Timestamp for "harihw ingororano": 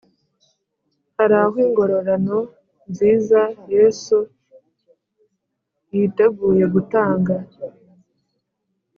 1.15-2.39